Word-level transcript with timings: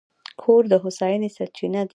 کور 0.41 0.63
د 0.71 0.73
هوساینې 0.83 1.29
سرچینه 1.37 1.81
ده. 1.87 1.89